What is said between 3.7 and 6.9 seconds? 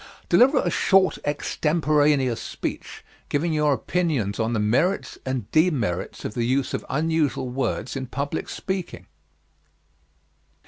opinions on the merits and demerits of the use of